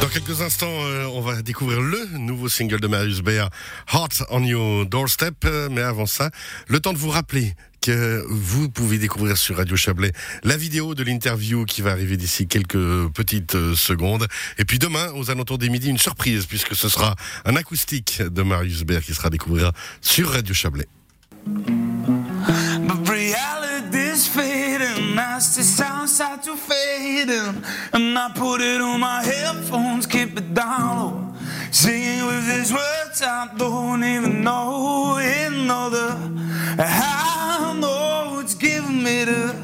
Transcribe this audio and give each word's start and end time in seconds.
Dans 0.00 0.08
quelques 0.08 0.42
instants, 0.42 0.66
euh, 0.70 1.06
on 1.12 1.20
va 1.20 1.42
découvrir 1.42 1.80
le 1.80 2.18
nouveau 2.18 2.48
single 2.48 2.80
de 2.80 2.86
Marius 2.86 3.20
Béa, 3.20 3.50
Heart 3.92 4.24
on 4.30 4.44
Your 4.44 4.86
Doorstep. 4.86 5.44
Euh, 5.44 5.68
Mais 5.70 5.80
avant 5.80 6.06
ça, 6.06 6.30
le 6.68 6.78
temps 6.78 6.92
de 6.92 6.98
vous 6.98 7.10
rappeler 7.10 7.54
que 7.80 8.24
vous 8.28 8.68
pouvez 8.68 8.98
découvrir 8.98 9.36
sur 9.36 9.56
Radio 9.56 9.76
Chablais 9.76 10.12
la 10.44 10.56
vidéo 10.56 10.94
de 10.94 11.02
l'interview 11.02 11.64
qui 11.64 11.82
va 11.82 11.90
arriver 11.90 12.16
d'ici 12.16 12.46
quelques 12.46 13.08
petites 13.12 13.56
euh, 13.56 13.74
secondes. 13.74 14.28
Et 14.58 14.64
puis 14.64 14.78
demain, 14.78 15.12
aux 15.14 15.30
alentours 15.30 15.58
des 15.58 15.68
midi, 15.68 15.88
une 15.88 15.98
surprise 15.98 16.46
puisque 16.46 16.76
ce 16.76 16.88
sera 16.88 17.16
un 17.44 17.56
acoustique 17.56 18.22
de 18.22 18.42
Marius 18.42 18.84
Béa 18.84 19.00
qui 19.00 19.14
sera 19.14 19.26
à 19.26 19.30
découvrir 19.30 19.72
sur 20.00 20.30
Radio 20.30 20.54
Chablais. 20.54 20.86
Start 26.18 26.42
to 26.42 26.56
fade 26.56 27.30
in. 27.30 27.64
And 27.92 28.18
I 28.18 28.32
put 28.34 28.60
it 28.60 28.80
on 28.80 28.98
my 28.98 29.22
headphones, 29.22 30.04
keep 30.04 30.36
it 30.36 30.52
down 30.52 30.96
low. 30.98 31.34
Singing 31.70 32.26
with 32.26 32.44
these 32.52 32.72
words 32.72 33.22
I 33.22 33.48
don't 33.56 34.02
even 34.02 34.42
know 34.42 35.16
another. 35.46 36.10
I 36.76 37.78
know 37.78 38.40
it's 38.40 38.54
giving 38.54 39.00
me 39.00 39.26
the 39.26 39.54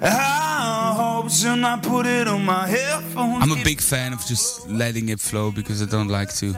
hopes, 0.00 1.44
and 1.44 1.66
I 1.66 1.78
put 1.78 2.06
it 2.06 2.26
on 2.28 2.46
my 2.46 2.66
headphones. 2.66 3.42
I'm 3.42 3.52
a 3.52 3.62
big 3.62 3.82
fan 3.82 4.14
of 4.14 4.24
just 4.24 4.70
letting 4.70 5.10
it 5.10 5.20
flow 5.20 5.50
because 5.50 5.82
I 5.82 5.86
don't 5.86 6.08
like 6.08 6.32
to. 6.36 6.54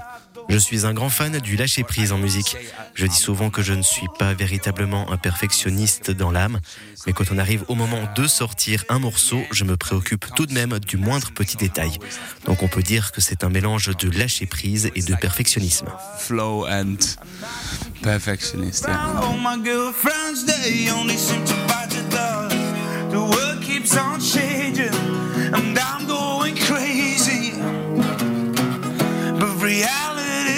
Je 0.52 0.59
suis 0.59 0.84
un 0.84 0.92
grand 0.92 1.09
fan 1.09 1.38
du 1.38 1.56
lâcher-prise 1.56 2.12
en 2.12 2.19
musique. 2.19 2.59
Je 2.95 3.06
dis 3.06 3.16
souvent 3.16 3.48
que 3.48 3.62
je 3.62 3.73
ne 3.73 3.80
suis 3.80 4.06
pas 4.19 4.34
véritablement 4.34 5.10
un 5.10 5.16
perfectionniste 5.16 6.10
dans 6.10 6.30
l'âme, 6.30 6.60
mais 7.06 7.15
quand 7.15 7.24
on 7.33 7.38
arrive 7.38 7.65
au 7.69 7.74
moment 7.74 8.06
de 8.15 8.27
sortir 8.27 8.84
un 8.91 8.98
morceau, 8.98 9.41
je 9.51 9.65
me 9.65 9.79
préoccupe 9.79 10.27
tout 10.37 10.45
de 10.45 10.52
même 10.52 10.79
du 10.79 10.98
moindre 10.98 11.33
petit 11.33 11.57
détail. 11.57 11.93
Donc 12.45 12.62
on 12.62 12.69
peut 12.69 12.83
dire 12.83 13.13
que 13.13 13.23
c'est 13.23 13.45
un 13.45 13.49
mélange 13.49 13.96
de 13.96 14.10
lâcher-prise 14.10 14.91
et 14.95 15.01
de 15.01 15.15
perfectionnisme. 15.15 15.87
Flow 16.18 16.66
and 16.69 16.98
perfectionist. 18.02 18.85
Yeah. 18.87 19.23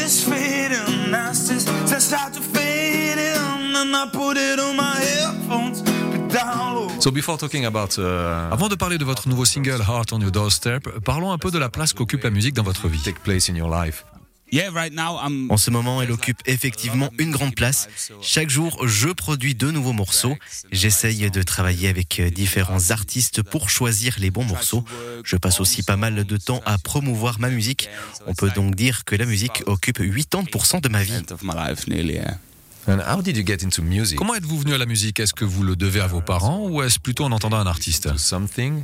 Reality's 0.04 0.24
fading, 0.24 1.14
as 1.14 1.48
this 1.48 1.66
I 1.92 1.98
start 1.98 2.32
to 2.34 2.40
fade 2.40 3.18
in, 3.18 3.76
and 3.76 3.94
I 3.94 4.06
put 4.12 4.36
it 4.36 4.58
on 4.60 4.76
my 4.76 4.96
headphones, 4.96 5.82
but 5.82 6.28
down 6.32 6.74
low. 6.74 6.88
So 7.00 7.10
before 7.10 7.38
talking 7.38 7.64
about, 7.64 7.98
uh, 7.98 8.52
Avant 8.52 8.68
de 8.68 8.76
parler 8.76 8.98
de 8.98 9.04
votre 9.04 9.28
nouveau 9.28 9.44
single 9.44 9.80
Heart 9.80 10.12
on 10.12 10.20
Your 10.20 10.30
Doorstep, 10.30 10.88
parlons 11.04 11.32
un 11.32 11.38
peu 11.38 11.50
de 11.50 11.58
la 11.58 11.68
place 11.68 11.92
qu'occupe 11.92 12.22
la 12.22 12.30
musique 12.30 12.54
dans 12.54 12.62
votre 12.62 12.88
vie. 12.88 13.00
Take 13.02 13.20
place 13.20 13.48
in 13.48 13.54
your 13.54 13.70
life. 13.70 14.04
En 15.50 15.56
ce 15.56 15.70
moment, 15.70 16.00
elle 16.00 16.12
occupe 16.12 16.38
effectivement 16.46 17.10
une 17.18 17.30
grande 17.30 17.54
place. 17.54 17.88
Chaque 18.20 18.50
jour, 18.50 18.86
je 18.86 19.08
produis 19.08 19.54
de 19.54 19.70
nouveaux 19.70 19.92
morceaux. 19.92 20.36
J'essaye 20.70 21.30
de 21.30 21.42
travailler 21.42 21.88
avec 21.88 22.20
différents 22.32 22.90
artistes 22.90 23.42
pour 23.42 23.68
choisir 23.68 24.16
les 24.18 24.30
bons 24.30 24.44
morceaux. 24.44 24.84
Je 25.24 25.36
passe 25.36 25.60
aussi 25.60 25.82
pas 25.82 25.96
mal 25.96 26.24
de 26.24 26.36
temps 26.36 26.62
à 26.66 26.78
promouvoir 26.78 27.40
ma 27.40 27.48
musique. 27.48 27.88
On 28.26 28.34
peut 28.34 28.50
donc 28.50 28.74
dire 28.74 29.04
que 29.04 29.16
la 29.16 29.26
musique 29.26 29.62
occupe 29.66 30.00
80% 30.00 30.80
de 30.80 30.88
ma 30.88 31.02
vie. 31.02 31.20
End 32.86 32.92
of 32.92 32.98
my 32.98 33.02
life, 33.02 33.06
nearly. 33.06 33.06
Yeah. 33.06 33.06
And 33.06 33.16
how 33.16 33.22
did 33.22 33.36
you 33.36 33.44
get 33.44 33.62
into 33.62 33.82
music? 33.82 34.18
Comment 34.18 34.34
êtes-vous 34.34 34.58
venu 34.58 34.74
à 34.74 34.78
la 34.78 34.86
musique? 34.86 35.20
Est-ce 35.20 35.34
que 35.34 35.44
vous 35.44 35.62
le 35.62 35.76
devez 35.76 36.00
à 36.00 36.06
vos 36.06 36.20
parents 36.20 36.68
ou 36.68 36.82
est-ce 36.82 36.98
plutôt 36.98 37.24
en 37.24 37.32
entendant 37.32 37.58
un 37.58 37.66
artiste? 37.66 38.16
Something? 38.16 38.82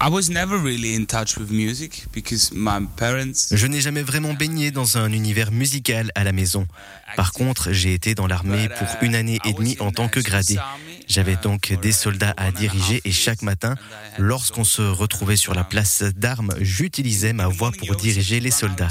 I 0.00 0.08
was 0.10 0.28
never 0.28 0.58
really 0.60 0.96
in 0.96 1.04
touch 1.04 1.36
with 1.36 1.52
music 1.52 2.06
because 2.12 2.50
my 2.52 2.84
parents. 2.96 3.48
Je 3.52 3.66
n'ai 3.68 3.80
jamais 3.80 4.02
vraiment 4.02 4.34
baigné 4.34 4.72
dans 4.72 4.98
un 4.98 5.12
univers 5.12 5.52
musical 5.52 6.10
à 6.16 6.24
la 6.24 6.32
maison. 6.32 6.66
Par 7.16 7.32
contre, 7.32 7.72
j'ai 7.72 7.94
été 7.94 8.16
dans 8.16 8.26
l'armée 8.26 8.68
pour 8.76 8.88
une 9.02 9.14
année 9.14 9.38
et 9.44 9.52
demie 9.52 9.76
en 9.78 9.92
tant 9.92 10.08
que 10.08 10.18
gradé. 10.18 10.56
J'avais 11.06 11.36
donc 11.36 11.72
des 11.80 11.92
soldats 11.92 12.34
à 12.36 12.50
diriger 12.50 13.00
et 13.04 13.12
chaque 13.12 13.42
matin, 13.42 13.76
lorsqu'on 14.18 14.64
se 14.64 14.82
retrouvait 14.82 15.36
sur 15.36 15.54
la 15.54 15.62
place 15.62 16.02
d'armes, 16.02 16.54
j'utilisais 16.60 17.32
ma 17.32 17.46
voix 17.46 17.70
pour 17.70 17.94
diriger 17.94 18.40
les 18.40 18.50
soldats. 18.50 18.88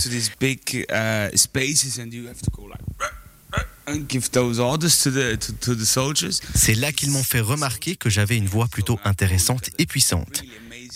C'est 6.55 6.75
là 6.75 6.91
qu'ils 6.91 7.11
m'ont 7.11 7.23
fait 7.23 7.39
remarquer 7.39 7.95
que 7.95 8.09
j'avais 8.09 8.35
une 8.35 8.47
voix 8.47 8.67
plutôt 8.67 8.99
intéressante 9.05 9.69
et 9.77 9.85
puissante. 9.85 10.43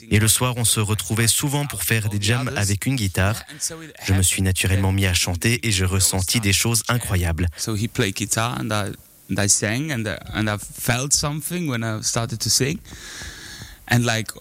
Et 0.09 0.19
le 0.19 0.28
soir, 0.28 0.56
on 0.57 0.66
se 0.66 0.81
retrouvait 0.81 1.28
souvent 1.28 1.66
pour 1.66 1.84
faire 1.84 2.09
des 2.09 2.22
jams 2.22 2.52
avec 2.57 2.85
une 2.85 2.97
guitare. 2.97 3.41
Je 4.06 4.13
me 4.13 4.22
suis 4.22 4.41
naturellement 4.41 4.91
mis 4.91 5.06
à 5.06 5.13
chanter 5.13 5.66
et 5.66 5.72
j'ai 5.72 5.85
ressenti 5.85 6.41
des 6.41 6.52
choses 6.52 6.84
incroyables. 6.90 7.47
So 7.57 7.75
he 7.75 7.88
played 7.88 8.16
guitar 8.16 8.59
and 8.59 8.72
I 8.72 8.91
and 9.29 9.41
I 9.41 9.47
sang 9.47 9.91
and 9.91 10.06
I, 10.06 10.18
and 10.34 10.47
I 10.47 10.58
felt 10.58 11.13
something 11.13 11.69
when 11.69 11.84
I 11.84 12.03
started 12.03 12.40
to 12.40 12.50
sing. 12.50 12.78
And 13.90 14.00
like 14.00 14.31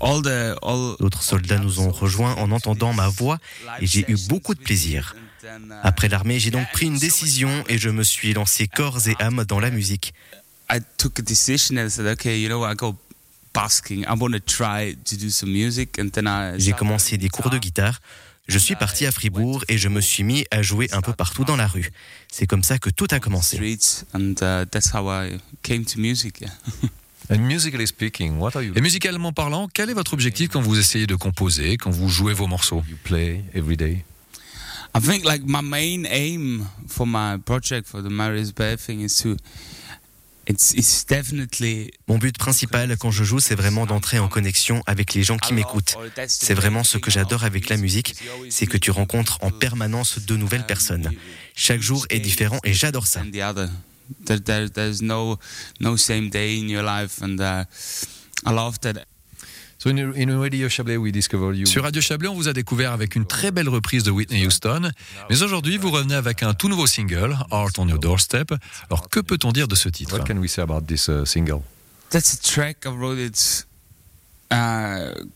all 0.00 0.20
the 0.20 0.56
all 0.62 0.96
D'autres 0.98 1.22
soldats 1.22 1.58
nous 1.58 1.78
ont 1.78 1.92
rejoints 1.92 2.34
en 2.34 2.50
entendant 2.50 2.92
ma 2.92 3.08
voix 3.08 3.38
et 3.80 3.86
j'ai 3.86 4.04
eu 4.10 4.16
beaucoup 4.28 4.54
de 4.54 4.60
plaisir. 4.60 5.14
Après 5.82 6.08
l'armée, 6.08 6.38
j'ai 6.38 6.50
donc 6.50 6.70
pris 6.72 6.86
une 6.86 6.98
décision 6.98 7.64
et 7.68 7.78
je 7.78 7.88
me 7.88 8.02
suis 8.02 8.32
lancé 8.32 8.68
corps 8.68 9.08
et 9.08 9.16
âme 9.20 9.44
dans 9.44 9.60
la 9.60 9.70
musique. 9.70 10.14
I 10.70 10.78
took 10.96 11.18
a 11.18 11.22
decision 11.22 11.76
and 11.76 11.90
said, 11.90 12.06
okay, 12.06 12.40
you 12.40 12.48
know, 12.48 12.60
what, 12.60 12.72
I 12.72 12.76
go 12.76 12.96
basking. 13.52 14.04
I 14.04 14.14
want 14.18 14.32
to 14.32 14.40
try 14.40 14.94
to 14.94 15.16
do 15.16 15.28
some 15.28 15.50
music, 15.50 15.98
and 15.98 16.08
then 16.10 16.26
I. 16.26 16.58
J'ai 16.58 16.72
commencé 16.72 17.18
des 17.18 17.28
cours 17.28 17.50
de 17.50 17.58
guitare. 17.58 18.00
Je 18.48 18.58
suis 18.58 18.74
parti 18.74 19.06
à 19.06 19.12
Fribourg 19.12 19.64
et 19.68 19.78
je 19.78 19.88
me 19.88 20.00
suis 20.00 20.24
mis 20.24 20.44
à 20.50 20.62
jouer 20.62 20.88
un 20.92 21.00
peu 21.00 21.12
partout 21.12 21.44
dans 21.44 21.56
la 21.56 21.66
rue. 21.66 21.92
C'est 22.30 22.46
comme 22.46 22.64
ça 22.64 22.78
que 22.78 22.90
tout 22.90 23.06
a 23.10 23.20
commencé. 23.20 23.56
Streets, 23.56 24.04
and 24.14 24.34
uh, 24.42 24.66
that's 24.70 24.92
how 24.92 25.08
I 25.08 25.38
came 25.62 25.84
to 25.84 26.00
music. 26.00 26.40
Yeah. 26.40 26.50
And 27.30 27.38
musically 27.38 27.86
speaking, 27.86 28.38
what 28.38 28.50
are 28.56 28.62
you? 28.62 28.72
Et 28.74 28.80
musicalement 28.80 29.32
parlant, 29.32 29.68
quel 29.72 29.90
est 29.90 29.94
votre 29.94 30.12
objectif 30.12 30.48
quand 30.48 30.60
vous 30.60 30.78
essayez 30.78 31.06
de 31.06 31.14
composer, 31.14 31.76
quand 31.76 31.90
vous 31.90 32.08
jouez 32.08 32.34
vos 32.34 32.48
morceaux 32.48 32.82
You 32.88 32.96
play 33.04 33.44
every 33.54 33.76
day. 33.76 34.04
I 34.94 35.00
think 35.00 35.24
like 35.24 35.42
my 35.46 35.62
main 35.62 36.06
aim 36.10 36.66
for 36.86 37.06
my 37.06 37.38
project 37.38 37.88
for 37.88 38.02
the 38.02 38.10
Marius 38.10 38.52
Bay 38.52 38.76
thing 38.76 39.00
is 39.00 39.16
to. 39.22 39.36
It's 40.46 40.74
it's 40.74 41.06
definitely. 41.06 41.92
Mon 42.08 42.18
but 42.18 42.36
principal 42.36 42.94
quand 42.98 43.10
je 43.10 43.24
joue, 43.24 43.40
c'est 43.40 43.54
vraiment 43.54 43.86
d'entrer 43.86 44.18
en 44.18 44.28
connexion 44.28 44.82
avec 44.86 45.14
les 45.14 45.22
gens 45.22 45.38
qui 45.38 45.54
m'écoutent. 45.54 45.96
C'est 46.26 46.54
vraiment 46.54 46.82
ce 46.82 46.98
que 46.98 47.10
j'adore 47.10 47.44
avec 47.44 47.68
la 47.68 47.76
musique, 47.76 48.16
c'est 48.50 48.66
que 48.66 48.76
tu 48.76 48.90
rencontres 48.90 49.38
en 49.40 49.50
permanence 49.50 50.18
de 50.18 50.36
nouvelles 50.36 50.66
personnes. 50.66 51.12
Chaque 51.54 51.80
jour 51.80 52.04
est 52.10 52.18
différent 52.18 52.58
et 52.64 52.72
j'adore 52.74 53.06
ça. 53.06 53.22
no 55.80 55.96
same 55.96 56.28
day 56.28 56.58
in 56.58 56.68
your 56.68 56.82
life, 56.82 57.22
and 57.22 57.40
uh, 57.40 57.64
I 58.44 58.52
love 58.52 58.80
that. 58.80 59.06
So 59.82 59.90
in, 59.90 60.12
in 60.14 60.38
Radio 60.38 60.68
Chablais, 60.68 60.96
we 60.96 61.10
discover 61.10 61.56
you. 61.56 61.66
Sur 61.66 61.82
Radio 61.82 62.00
Chablais, 62.00 62.28
on 62.28 62.36
vous 62.36 62.46
a 62.46 62.52
découvert 62.52 62.92
avec 62.92 63.16
une 63.16 63.26
très 63.26 63.50
belle 63.50 63.68
reprise 63.68 64.04
de 64.04 64.12
Whitney 64.12 64.46
Houston. 64.46 64.92
Mais 65.28 65.42
aujourd'hui, 65.42 65.76
vous 65.76 65.90
revenez 65.90 66.14
avec 66.14 66.44
un 66.44 66.54
tout 66.54 66.68
nouveau 66.68 66.86
single, 66.86 67.36
Heart 67.50 67.80
on 67.80 67.88
Your 67.88 67.98
Doorstep. 67.98 68.54
Alors, 68.88 69.08
que 69.08 69.18
peut-on 69.18 69.50
dire 69.50 69.66
de 69.66 69.74
ce 69.74 69.88
titre? 69.88 70.16
What 70.16 70.24
can 70.24 70.36
we 70.36 70.48
say 70.48 70.62
about 70.62 70.82
this 70.82 71.08
uh, 71.08 71.26
single? 71.26 71.62
That's 72.10 72.32
a 72.32 72.36
track 72.36 72.84
I 72.84 72.90
wrote 72.90 73.18
it 73.18 73.66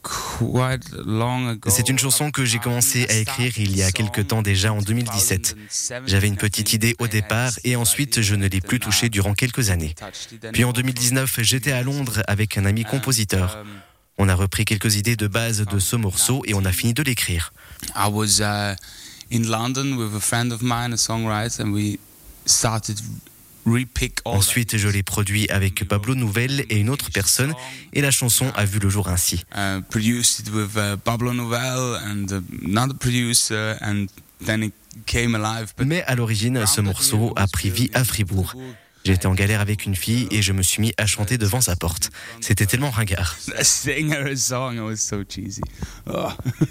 quite 0.02 0.92
long 1.04 1.48
ago. 1.48 1.68
C'est 1.68 1.88
une 1.88 1.98
chanson 1.98 2.30
que 2.30 2.44
j'ai 2.44 2.60
commencé 2.60 3.06
à 3.08 3.16
écrire 3.16 3.52
il 3.58 3.76
y 3.76 3.82
a 3.82 3.90
quelque 3.90 4.20
temps 4.20 4.42
déjà 4.42 4.72
en 4.72 4.80
2017. 4.80 5.56
J'avais 6.06 6.28
une 6.28 6.36
petite 6.36 6.72
idée 6.72 6.94
au 7.00 7.08
départ 7.08 7.52
et 7.64 7.74
ensuite 7.74 8.20
je 8.20 8.34
ne 8.34 8.46
l'ai 8.46 8.60
plus 8.60 8.78
touchée 8.78 9.08
durant 9.08 9.34
quelques 9.34 9.70
années. 9.70 9.94
Puis 10.52 10.62
en 10.62 10.72
2019, 10.72 11.40
j'étais 11.42 11.72
à 11.72 11.82
Londres 11.82 12.22
avec 12.28 12.58
un 12.58 12.64
ami 12.64 12.84
compositeur. 12.84 13.64
On 14.18 14.28
a 14.28 14.34
repris 14.34 14.64
quelques 14.64 14.96
idées 14.96 15.16
de 15.16 15.26
base 15.26 15.64
de 15.70 15.78
ce 15.78 15.96
morceau 15.96 16.42
et 16.46 16.54
on 16.54 16.64
a 16.64 16.72
fini 16.72 16.94
de 16.94 17.02
l'écrire. 17.02 17.52
I 17.94 18.08
was 18.10 18.40
uh, 18.40 18.74
in 19.30 19.42
London 19.48 19.96
with 19.96 20.14
a 20.14 20.20
friend 20.20 20.52
of 20.52 20.62
mine, 20.62 20.92
a 20.92 20.96
songwriter, 20.96 21.62
and 21.62 21.72
we 21.72 21.98
started 22.46 22.98
repick 23.66 24.20
all 24.24 24.36
Ensuite, 24.36 24.76
je 24.76 24.88
l'ai 24.88 25.02
produit 25.02 25.48
avec 25.50 25.84
Pablo 25.86 26.14
Nouvelle 26.14 26.64
et 26.70 26.78
une 26.78 26.88
autre 26.88 27.10
personne 27.12 27.52
et 27.92 28.00
la 28.00 28.10
chanson 28.10 28.50
a 28.54 28.64
vu 28.64 28.78
le 28.78 28.88
jour 28.88 29.08
ainsi. 29.08 29.44
uh, 29.54 29.80
uh, 29.80 30.14
uh, 35.10 35.84
Mais 35.84 36.02
à 36.04 36.14
l'origine, 36.14 36.66
ce 36.66 36.80
morceau 36.80 37.32
a 37.36 37.46
pris 37.46 37.70
vie 37.70 37.90
à 37.92 38.04
Fribourg. 38.04 38.54
J'étais 39.06 39.26
en 39.26 39.34
galère 39.34 39.60
avec 39.60 39.86
une 39.86 39.94
fille 39.94 40.26
et 40.32 40.42
je 40.42 40.52
me 40.52 40.62
suis 40.62 40.80
mis 40.80 40.92
à 40.98 41.06
chanter 41.06 41.38
devant 41.38 41.60
sa 41.60 41.76
porte. 41.76 42.10
C'était 42.40 42.66
tellement 42.66 42.90
ringard. 42.90 43.36